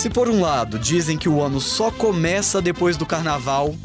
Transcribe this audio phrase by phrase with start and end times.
[0.00, 3.76] Se por um lado dizem que o ano só começa depois do carnaval,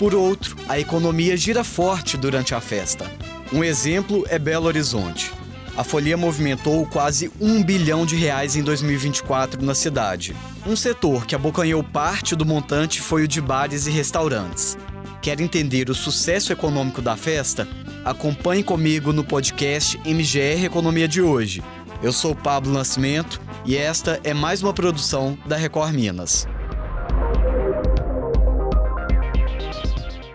[0.00, 3.08] por outro, a economia gira forte durante a festa.
[3.52, 5.32] Um exemplo é Belo Horizonte.
[5.76, 10.34] A folia movimentou quase um bilhão de reais em 2024 na cidade.
[10.66, 14.76] Um setor que abocanhou parte do montante foi o de bares e restaurantes.
[15.22, 17.68] Quer entender o sucesso econômico da festa?
[18.04, 21.62] Acompanhe comigo no podcast MGR Economia de hoje.
[22.02, 26.46] Eu sou Pablo Nascimento e esta é mais uma produção da Record Minas.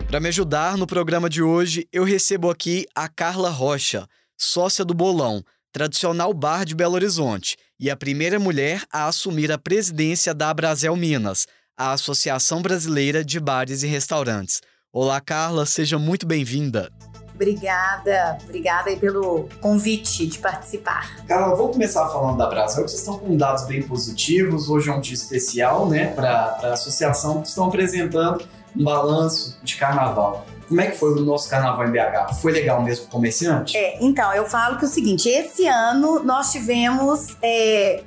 [0.08, 4.94] Para me ajudar no programa de hoje, eu recebo aqui a Carla Rocha sócia do
[4.94, 10.50] Bolão, tradicional bar de Belo Horizonte, e a primeira mulher a assumir a presidência da
[10.50, 11.46] Abrazel Minas,
[11.76, 14.60] a Associação Brasileira de Bares e Restaurantes.
[14.92, 16.90] Olá, Carla, seja muito bem-vinda.
[17.36, 21.16] Obrigada, obrigada aí pelo convite de participar.
[21.26, 25.00] Carla, vou começar falando da Brasil, vocês estão com dados bem positivos, hoje é um
[25.00, 28.42] dia especial, né, para a associação que estão apresentando
[28.74, 30.46] um balanço de carnaval.
[30.66, 32.40] Como é que foi o nosso carnaval em BH?
[32.40, 33.76] Foi legal mesmo para comerciante?
[33.76, 38.02] É, então, eu falo que é o seguinte: esse ano nós tivemos é,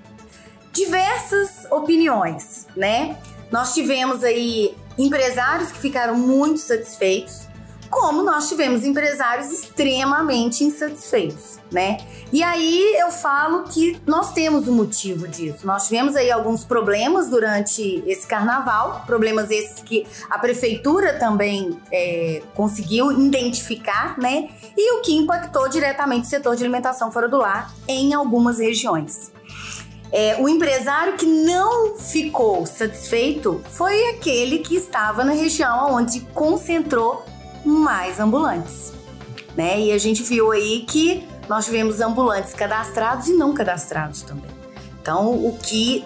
[0.74, 3.18] diversas opiniões, né?
[3.52, 7.48] Nós tivemos aí empresários que ficaram muito satisfeitos,
[7.90, 11.98] como nós tivemos empresários extremamente insatisfeitos, né?
[12.32, 15.66] E aí eu falo que nós temos um motivo disso.
[15.66, 22.42] Nós tivemos aí alguns problemas durante esse carnaval, problemas esses que a prefeitura também é,
[22.54, 24.50] conseguiu identificar, né?
[24.78, 29.32] E o que impactou diretamente o setor de alimentação fora do lar em algumas regiões.
[30.12, 37.24] É, o empresário que não ficou satisfeito foi aquele que estava na região onde concentrou
[37.66, 38.94] mais ambulantes.
[39.56, 39.80] Né?
[39.82, 44.52] E a gente viu aí que nós tivemos ambulantes cadastrados e não cadastrados também.
[45.02, 46.06] Então, o que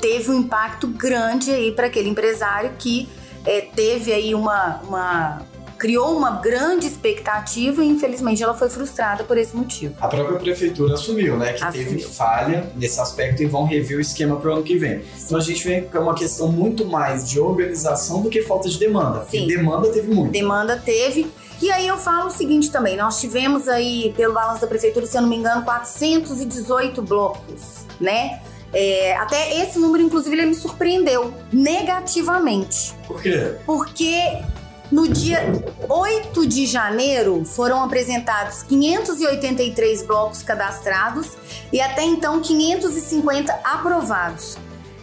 [0.00, 3.08] teve um impacto grande aí para aquele empresário que
[3.44, 5.42] é, teve aí uma, uma
[5.82, 9.96] criou uma grande expectativa e infelizmente ela foi frustrada por esse motivo.
[10.00, 11.88] A própria prefeitura assumiu, né, que assumiu.
[11.88, 15.02] teve falha nesse aspecto e vão rever o esquema para o ano que vem.
[15.20, 18.68] Então a gente vê que é uma questão muito mais de organização do que falta
[18.68, 19.24] de demanda.
[19.24, 19.44] Sim.
[19.48, 20.30] Demanda teve muito.
[20.30, 21.28] Demanda teve.
[21.60, 25.16] E aí eu falo o seguinte também, nós tivemos aí, pelo balanço da prefeitura, se
[25.16, 28.40] eu não me engano, 418 blocos, né?
[28.72, 32.94] É, até esse número, inclusive, ele me surpreendeu negativamente.
[33.06, 33.56] Por quê?
[33.66, 34.42] Porque
[34.92, 35.40] no dia
[35.88, 41.30] 8 de janeiro, foram apresentados 583 blocos cadastrados
[41.72, 44.58] e até então 550 aprovados.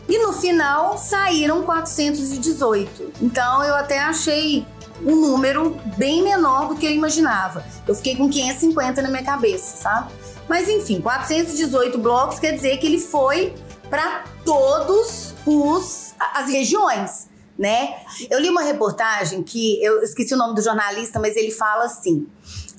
[0.07, 3.13] E no final saíram 418.
[3.19, 4.63] Então eu até achei
[5.01, 7.65] um número bem menor do que eu imaginava.
[7.87, 10.11] Eu fiquei com 550 na minha cabeça, sabe?
[10.47, 13.55] Mas enfim, 418 blocos quer dizer que ele foi
[13.89, 17.28] para todos os as regiões
[17.59, 17.97] né?
[18.31, 22.25] Eu li uma reportagem que eu esqueci o nome do jornalista, mas ele fala assim: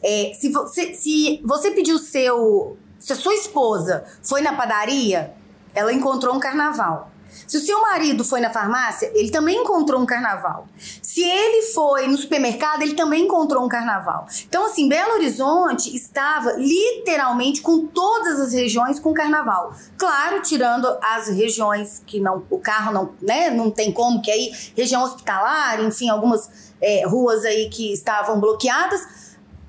[0.02, 2.78] é, se, você, se você pediu seu.
[2.98, 5.34] Se a sua esposa foi na padaria,
[5.74, 7.10] ela encontrou um carnaval.
[7.46, 10.66] Se o seu marido foi na farmácia, ele também encontrou um carnaval.
[11.02, 14.26] Se ele foi no supermercado, ele também encontrou um carnaval.
[14.48, 19.74] Então, assim, Belo Horizonte estava literalmente com todas as regiões com carnaval.
[19.96, 24.52] Claro, tirando as regiões que não, o carro não, né, não tem como, que aí,
[24.76, 29.20] região hospitalar, enfim, algumas é, ruas aí que estavam bloqueadas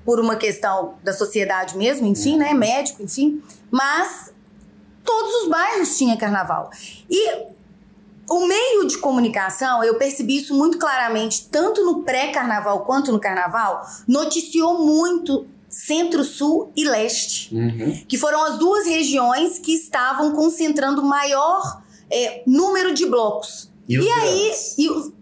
[0.04, 3.42] por uma questão da sociedade mesmo, enfim, né, médico, enfim.
[3.70, 4.32] Mas
[5.04, 6.70] todos os bairros tinham carnaval.
[7.10, 7.52] E
[8.28, 13.86] o meio de comunicação, eu percebi isso muito claramente, tanto no pré-carnaval quanto no carnaval,
[14.06, 18.04] noticiou muito Centro-Sul e Leste, uhum.
[18.06, 23.70] que foram as duas regiões que estavam concentrando maior é, número de blocos.
[23.88, 25.12] E, e aí, e,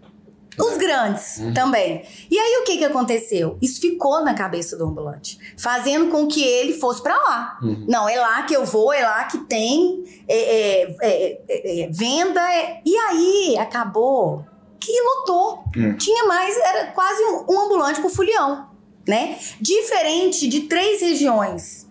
[0.57, 1.53] os grandes uhum.
[1.53, 2.03] também.
[2.29, 3.57] E aí o que que aconteceu?
[3.61, 7.57] Isso ficou na cabeça do ambulante, fazendo com que ele fosse para lá.
[7.61, 7.85] Uhum.
[7.87, 11.89] Não, é lá que eu vou, é lá que tem é, é, é, é, é
[11.89, 12.41] venda.
[12.53, 12.81] É.
[12.85, 14.45] E aí acabou
[14.79, 15.63] que lotou.
[15.75, 15.95] Uhum.
[15.95, 18.67] Tinha mais, era quase um, um ambulante por folião,
[19.07, 19.37] né?
[19.59, 21.87] Diferente de três regiões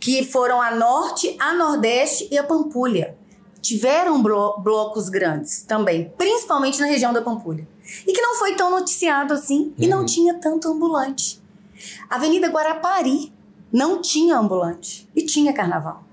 [0.00, 3.19] que foram a norte, a nordeste e a Pampulha.
[3.60, 7.66] Tiveram blo blocos grandes também, principalmente na região da Pampulha
[8.06, 9.74] e que não foi tão noticiado assim uhum.
[9.78, 10.06] e não uhum.
[10.06, 11.40] tinha tanto ambulante.
[12.08, 13.32] Avenida Guarapari
[13.72, 16.04] não tinha ambulante e tinha carnaval.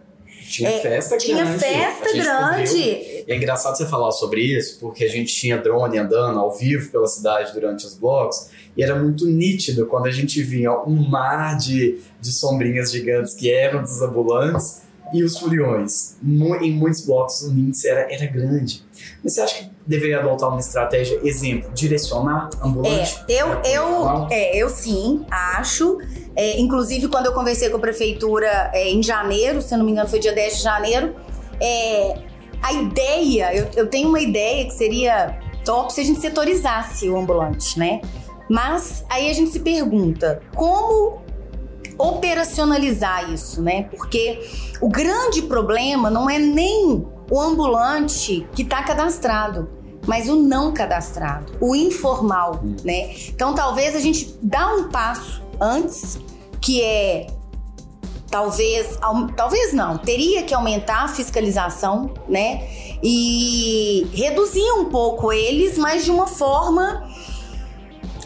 [0.49, 1.59] Tinha é, festa tinha grande.
[1.59, 2.77] Tinha festa grande.
[2.77, 6.89] E é engraçado você falar sobre isso, porque a gente tinha drone andando ao vivo
[6.89, 11.57] pela cidade durante os blocos, e era muito nítido quando a gente via um mar
[11.57, 14.83] de, de sombrinhas gigantes que eram dos ambulantes,
[15.13, 16.15] e os foliões.
[16.24, 18.83] Em muitos blocos o índice era, era grande.
[19.24, 23.24] Mas você acha que deveria adotar uma estratégia, exemplo, direcionar ambulante?
[23.27, 26.00] É, eu, eu, é, eu sim, acho.
[26.36, 29.92] É, inclusive, quando eu conversei com a prefeitura é, em janeiro, se eu não me
[29.92, 31.15] engano, foi dia 10 de janeiro,
[31.62, 32.21] é,
[32.62, 37.18] a ideia, eu, eu tenho uma ideia que seria top se a gente setorizasse o
[37.18, 38.01] ambulante, né?
[38.50, 41.21] Mas aí a gente se pergunta como
[41.97, 43.83] operacionalizar isso, né?
[43.83, 44.39] Porque
[44.81, 49.69] o grande problema não é nem o ambulante que está cadastrado,
[50.05, 52.75] mas o não cadastrado, o informal, hum.
[52.83, 53.13] né?
[53.27, 56.19] Então talvez a gente dá um passo antes,
[56.61, 57.27] que é
[58.29, 58.99] talvez,
[59.35, 62.67] talvez não, teria que aumentar a fiscalização, né?
[63.01, 67.07] E reduzir um pouco eles, mas de uma forma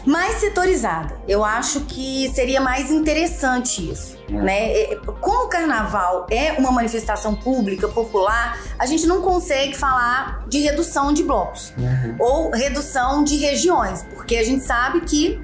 [0.04, 1.16] mais setorizada.
[1.28, 4.32] Eu acho que seria mais interessante isso, é.
[4.32, 4.96] né?
[5.20, 11.12] Como o carnaval é uma manifestação pública, popular, a gente não consegue falar de redução
[11.12, 12.16] de blocos uhum.
[12.18, 15.40] ou redução de regiões, porque a gente sabe que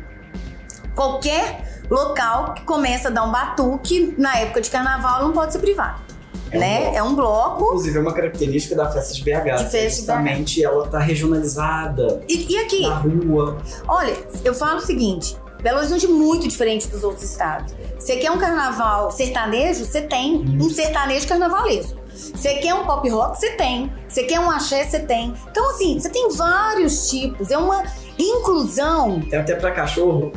[0.95, 5.59] qualquer local que começa a dar um batuque na época de carnaval não pode ser
[5.59, 6.08] privado.
[6.51, 6.91] É né?
[6.91, 7.65] Um é um bloco.
[7.65, 9.57] Inclusive, é uma característica da festa de BH.
[9.57, 10.67] De festa justamente BH.
[10.67, 12.23] ela tá regionalizada.
[12.29, 12.83] E, e, aqui?
[12.83, 13.59] Na rua.
[13.87, 17.75] Olha, eu falo o seguinte: Belo Horizonte é muito diferente dos outros estados.
[17.99, 19.85] Você quer um carnaval sertanejo?
[19.85, 20.59] Você tem hum.
[20.61, 21.99] um sertanejo carnavalesco.
[22.15, 23.39] Você quer um pop rock?
[23.39, 23.93] Você tem.
[24.09, 24.85] Você quer um axé?
[24.85, 25.35] Você tem.
[25.51, 27.51] Então, assim, você tem vários tipos.
[27.51, 27.85] É uma
[28.19, 29.21] inclusão.
[29.21, 30.33] Tem até pra cachorro.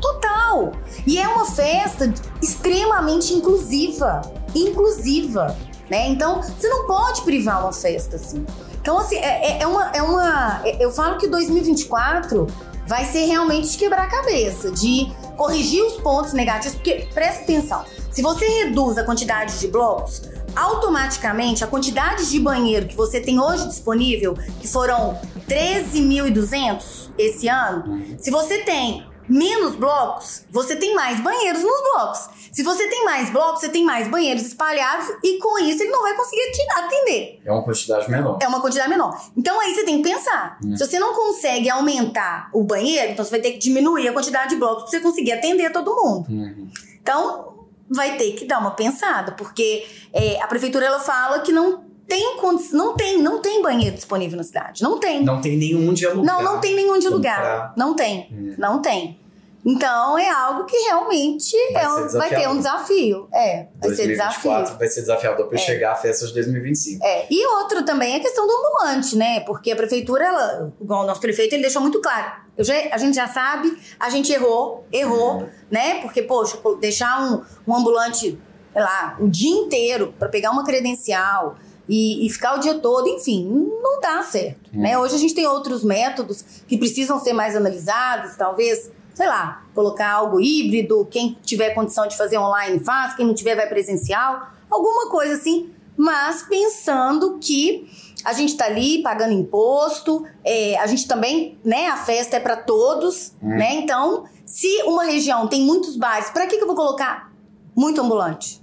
[0.00, 0.72] Total!
[1.06, 2.12] E é uma festa
[2.42, 4.20] extremamente inclusiva.
[4.54, 5.56] Inclusiva.
[5.90, 6.08] Né?
[6.08, 8.44] Então, você não pode privar uma festa assim.
[8.80, 10.62] Então, assim, é, é, é uma, é uma.
[10.80, 12.46] Eu falo que 2024
[12.86, 17.84] vai ser realmente de quebrar a cabeça, de corrigir os pontos negativos, porque presta atenção:
[18.10, 20.22] se você reduz a quantidade de blocos,
[20.54, 25.18] automaticamente a quantidade de banheiro que você tem hoje disponível, que foram
[25.48, 32.28] 13.200 esse ano, se você tem menos blocos, você tem mais banheiros nos blocos.
[32.52, 36.02] Se você tem mais blocos, você tem mais banheiros espalhados e com isso ele não
[36.02, 36.42] vai conseguir
[36.76, 37.40] atender.
[37.44, 38.38] É uma quantidade menor.
[38.42, 39.18] É uma quantidade menor.
[39.36, 40.58] Então aí você tem que pensar.
[40.64, 40.76] Hum.
[40.76, 44.50] Se você não consegue aumentar o banheiro, então você vai ter que diminuir a quantidade
[44.50, 46.28] de blocos para você conseguir atender todo mundo.
[46.28, 46.68] Uhum.
[47.00, 51.91] Então vai ter que dar uma pensada, porque é, a prefeitura ela fala que não
[52.12, 52.36] tem
[52.72, 54.82] não tem, não tem banheiro disponível na cidade.
[54.82, 55.24] Não tem.
[55.24, 56.24] Não tem nenhum de alugar.
[56.24, 57.72] Não, não tem nenhum de lugar.
[57.74, 58.28] Não tem.
[58.30, 58.54] Hum.
[58.58, 59.18] Não tem.
[59.64, 63.28] Então é algo que realmente vai, é um, vai ter um desafio.
[63.32, 64.78] É, vai 2024 ser desafio.
[64.78, 65.60] vai ser desafiador para é.
[65.60, 67.04] chegar à festa de 2025.
[67.04, 67.26] É.
[67.30, 69.40] E outro também é a questão do ambulante, né?
[69.40, 72.42] Porque a prefeitura, ela, igual o nosso prefeito, ele deixou muito claro.
[72.58, 75.48] Já, a gente já sabe, a gente errou, errou, uhum.
[75.70, 76.00] né?
[76.02, 78.36] Porque, poxa, deixar um, um ambulante,
[78.72, 81.56] sei lá, o dia inteiro para pegar uma credencial
[81.88, 83.44] e, e, ficar o dia todo, enfim,
[83.82, 84.82] não dá certo, uhum.
[84.82, 84.98] né?
[84.98, 90.10] Hoje a gente tem outros métodos que precisam ser mais analisados, talvez sei lá, colocar
[90.10, 95.10] algo híbrido, quem tiver condição de fazer online faz, quem não tiver vai presencial, alguma
[95.10, 97.86] coisa assim, mas pensando que
[98.24, 102.56] a gente está ali pagando imposto, é, a gente também, né, a festa é para
[102.56, 103.48] todos, hum.
[103.48, 103.74] né?
[103.74, 107.32] Então, se uma região tem muitos bares, para que, que eu vou colocar
[107.74, 108.61] muito ambulante?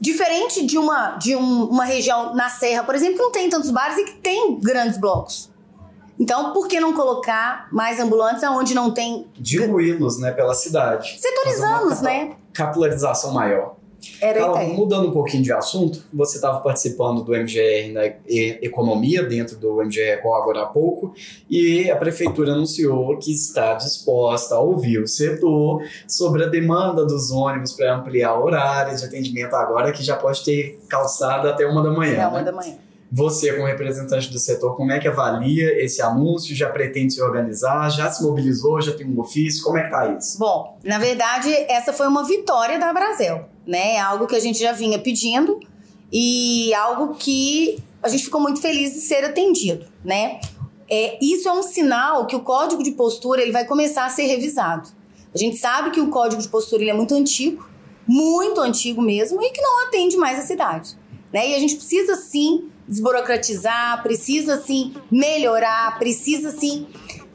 [0.00, 3.70] Diferente de uma de um, uma região na Serra, por exemplo, que não tem tantos
[3.70, 5.50] bares e que tem grandes blocos.
[6.18, 9.26] Então, por que não colocar mais ambulantes onde não tem.
[9.36, 11.18] Diluí-los, né, pela cidade.
[11.20, 12.36] Setorizamos, né?
[12.52, 13.74] Capilarização maior.
[14.20, 19.82] Era mudando um pouquinho de assunto, você estava participando do MGR na Economia, dentro do
[19.82, 21.14] MGR agora há pouco,
[21.48, 27.30] e a prefeitura anunciou que está disposta a ouvir o setor sobre a demanda dos
[27.30, 31.82] ônibus para ampliar o horário de atendimento agora, que já pode ter calçada até uma
[31.82, 32.14] da manhã.
[32.14, 32.44] Até uma né?
[32.44, 32.91] da manhã.
[33.14, 36.56] Você, como representante do setor, como é que avalia esse anúncio?
[36.56, 37.90] Já pretende se organizar?
[37.90, 38.80] Já se mobilizou?
[38.80, 39.62] Já tem um ofício?
[39.62, 40.38] Como é que tá isso?
[40.38, 43.96] Bom, na verdade, essa foi uma vitória da Brasil, né?
[43.96, 45.60] É algo que a gente já vinha pedindo
[46.10, 50.40] e algo que a gente ficou muito feliz de ser atendido, né?
[50.88, 54.24] É, isso é um sinal que o código de postura ele vai começar a ser
[54.24, 54.88] revisado.
[55.34, 57.68] A gente sabe que o código de postura ele é muito antigo,
[58.08, 60.96] muito antigo mesmo, e que não atende mais a cidade.
[61.30, 61.50] Né?
[61.50, 66.86] E a gente precisa sim desburocratizar, precisa sim melhorar, precisa sim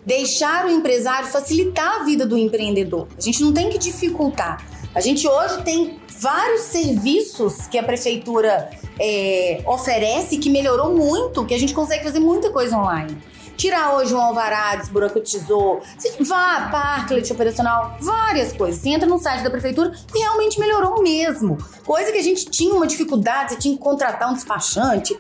[0.06, 3.08] deixar o empresário facilitar a vida do empreendedor.
[3.18, 4.66] A gente não tem que dificultar.
[4.96, 11.54] A gente hoje tem vários serviços que a prefeitura é, oferece que melhorou muito, que
[11.54, 13.18] a gente consegue fazer muita coisa online.
[13.58, 15.82] Tirar hoje um alvará, desburocratizou.
[16.20, 18.80] Vá, parklet operacional, várias coisas.
[18.80, 21.58] Você entra no site da prefeitura e realmente melhorou mesmo.
[21.84, 25.18] Coisa que a gente tinha uma dificuldade, você tinha que contratar um despachante,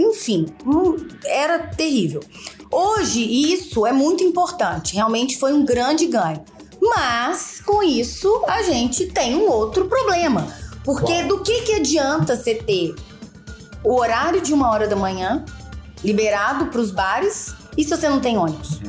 [0.00, 2.20] enfim, hum, era terrível.
[2.72, 3.20] Hoje,
[3.52, 6.42] isso é muito importante, realmente foi um grande ganho.
[6.82, 10.48] Mas, com isso, a gente tem um outro problema.
[10.84, 12.94] Porque do que, que adianta você ter
[13.84, 15.44] o horário de uma hora da manhã
[16.02, 18.80] liberado para os bares e se você não tem ônibus?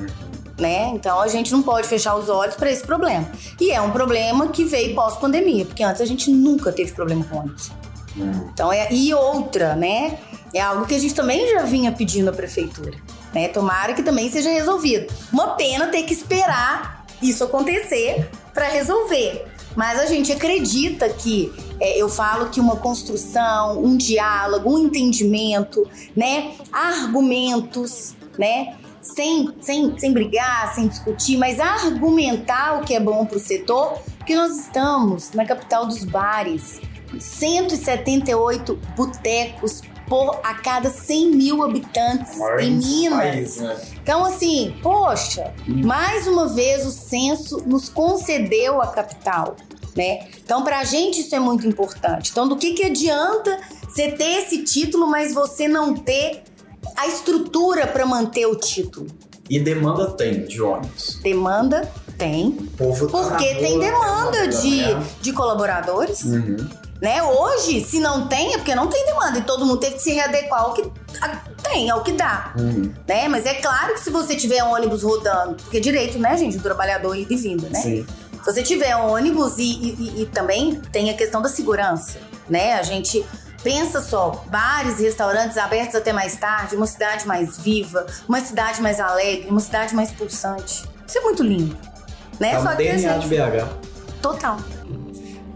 [0.57, 0.89] Né?
[0.93, 3.29] Então a gente não pode fechar os olhos para esse problema.
[3.59, 7.37] E é um problema que veio pós-pandemia, porque antes a gente nunca teve problema com
[7.37, 7.71] ônibus.
[8.15, 10.19] Então é e outra, né?
[10.53, 12.97] É algo que a gente também já vinha pedindo à prefeitura,
[13.33, 13.47] né?
[13.47, 15.11] Tomara que também seja resolvido.
[15.31, 19.50] Uma pena ter que esperar isso acontecer para resolver.
[19.75, 25.87] Mas a gente acredita que é, eu falo que uma construção, um diálogo, um entendimento,
[26.15, 33.25] né, argumentos, né, sem, sem, sem brigar, sem discutir, mas argumentar o que é bom
[33.25, 36.79] para o setor, porque nós estamos na capital dos bares,
[37.19, 43.55] 178 botecos por a cada 100 mil habitantes em Minas.
[43.55, 43.81] Né?
[44.03, 45.85] Então, assim, poxa, hum.
[45.85, 49.55] mais uma vez o censo nos concedeu a capital
[49.95, 50.27] né?
[50.41, 52.31] Então, para a gente isso é muito importante.
[52.31, 56.43] Então, do que, que adianta você ter esse título, mas você não ter
[56.95, 59.07] a estrutura para manter o título?
[59.49, 61.19] E demanda tem de ônibus?
[61.21, 62.51] Demanda tem.
[62.77, 64.81] Povo tá porque tem demanda de,
[65.21, 66.23] de colaboradores.
[66.23, 66.69] Uhum.
[67.01, 67.21] Né?
[67.23, 70.13] Hoje, se não tem, é porque não tem demanda e todo mundo teve que se
[70.13, 70.83] readequar ao que
[71.63, 72.53] tem, ao que dá.
[72.55, 72.93] Uhum.
[73.07, 73.27] Né?
[73.27, 76.63] Mas é claro que se você tiver ônibus rodando, porque é direito, né, gente, do
[76.63, 77.81] trabalhador ir e vindo, né?
[77.81, 78.05] Sim.
[78.31, 82.73] Se você tiver ônibus e, e, e também tem a questão da segurança, né?
[82.75, 83.25] A gente
[83.63, 88.81] Pensa só, bares e restaurantes abertos até mais tarde, uma cidade mais viva, uma cidade
[88.81, 90.83] mais alegre, uma cidade mais pulsante.
[91.05, 91.77] Isso é muito lindo,
[92.39, 92.53] né?
[92.53, 93.29] Tá só que DNA gente...
[93.29, 93.69] de BH.
[94.19, 94.57] Total.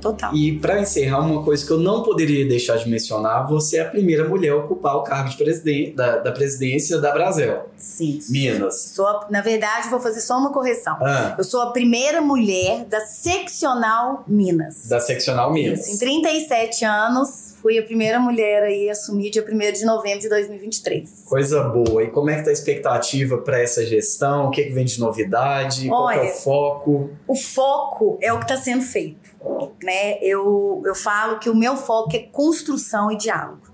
[0.05, 0.35] Total.
[0.35, 3.89] E para encerrar, uma coisa que eu não poderia deixar de mencionar, você é a
[3.89, 7.55] primeira mulher a ocupar o cargo de presidente, da, da presidência da Brasil.
[7.85, 8.19] Sim.
[8.29, 8.91] Minas.
[8.93, 10.97] Sou a, na verdade, vou fazer só uma correção.
[11.01, 11.35] Ah.
[11.37, 14.87] Eu sou a primeira mulher da seccional Minas.
[14.87, 15.87] Da seccional Minas.
[15.87, 15.95] Isso.
[15.95, 20.29] Em 37 anos, fui a primeira mulher aí a assumir dia 1 de novembro de
[20.29, 21.23] 2023.
[21.25, 22.03] Coisa boa.
[22.03, 24.47] E como é que tá a expectativa para essa gestão?
[24.47, 25.89] O que, é que vem de novidade?
[25.89, 27.09] Olha, Qual é o foco?
[27.27, 29.35] O foco é o que está sendo feito
[29.83, 30.17] né?
[30.21, 33.64] Eu, eu falo que o meu foco é construção e diálogo.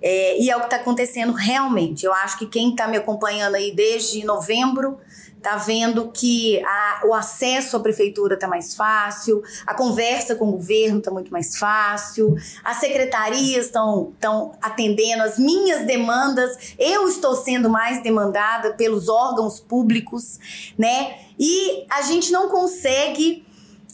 [0.00, 2.06] É, e é o que está acontecendo realmente.
[2.06, 4.98] Eu acho que quem está me acompanhando aí desde novembro
[5.38, 10.52] está vendo que a, o acesso à prefeitura está mais fácil, a conversa com o
[10.52, 14.12] governo está muito mais fácil, as secretarias estão
[14.60, 20.38] atendendo as minhas demandas, eu estou sendo mais demandada pelos órgãos públicos,
[20.76, 21.18] né?
[21.38, 23.46] E a gente não consegue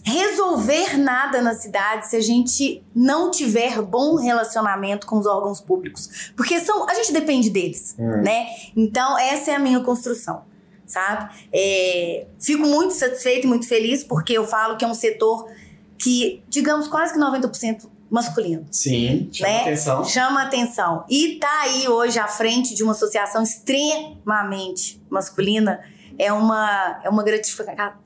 [0.05, 6.31] resolver nada na cidade se a gente não tiver bom relacionamento com os órgãos públicos.
[6.37, 8.23] Porque são, a gente depende deles, hum.
[8.23, 8.47] né?
[8.77, 10.43] Então, essa é a minha construção,
[10.87, 11.33] sabe?
[11.51, 15.49] É, fico muito satisfeita e muito feliz porque eu falo que é um setor
[15.97, 18.67] que, digamos, quase que 90% masculino.
[18.71, 19.61] Sim, chama né?
[19.63, 20.05] atenção.
[20.05, 21.05] Chama atenção.
[21.09, 25.81] E tá aí hoje à frente de uma associação extremamente masculina
[26.19, 27.25] é uma, é uma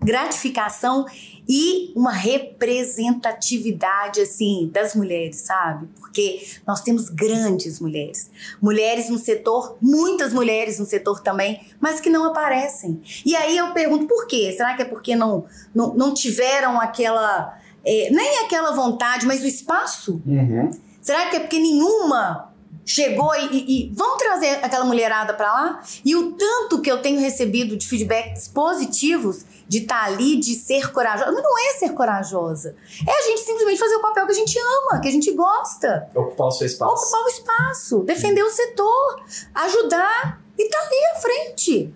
[0.01, 1.07] gratificação
[1.49, 5.89] e uma representatividade assim das mulheres, sabe?
[5.99, 12.11] Porque nós temos grandes mulheres, mulheres no setor, muitas mulheres no setor também, mas que
[12.11, 13.01] não aparecem.
[13.25, 14.53] E aí eu pergunto por quê?
[14.57, 19.47] Será que é porque não não, não tiveram aquela é, nem aquela vontade, mas o
[19.47, 20.23] espaço?
[20.27, 20.71] Uhum.
[21.01, 22.48] Será que é porque nenhuma
[22.89, 25.83] chegou e, e, e vamos trazer aquela mulherada para lá?
[26.05, 30.55] E o tanto que eu tenho recebido de feedbacks positivos de estar tá ali, de
[30.55, 31.31] ser corajosa.
[31.31, 32.75] Mas não é ser corajosa.
[33.07, 36.09] É a gente simplesmente fazer o papel que a gente ama, que a gente gosta.
[36.15, 36.95] Ocupar o seu espaço.
[36.95, 39.23] Ocupar o espaço, defender o setor,
[39.55, 41.95] ajudar e tá ali à frente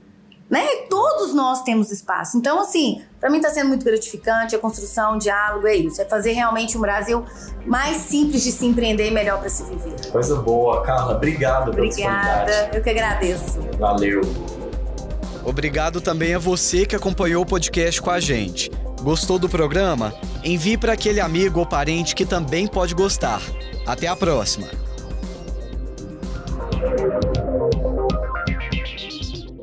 [0.52, 0.66] né?
[0.90, 2.36] Todos nós temos espaço.
[2.36, 6.02] Então, assim, para mim está sendo muito gratificante a construção, o diálogo, é isso.
[6.02, 7.24] É fazer realmente um Brasil
[7.64, 10.10] mais simples de se empreender e melhor para se viver.
[10.10, 11.16] Coisa boa, Carla.
[11.16, 13.60] Obrigado pela Obrigada, eu que agradeço.
[13.78, 14.20] Valeu.
[15.42, 18.70] Obrigado também a você que acompanhou o podcast com a gente.
[19.00, 20.14] Gostou do programa?
[20.44, 23.40] Envie para aquele amigo ou parente que também pode gostar.
[23.86, 24.81] Até a próxima!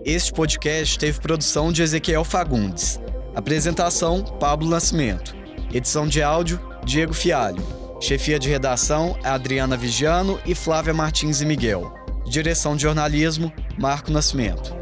[0.10, 3.00] Este podcast teve produção de Ezequiel Fagundes.
[3.36, 5.36] Apresentação: Pablo Nascimento.
[5.72, 7.62] Edição de áudio: Diego Fialho.
[8.02, 11.94] Chefia de redação: Adriana Vigiano e Flávia Martins e Miguel.
[12.26, 14.79] Direção de jornalismo: Marco Nascimento.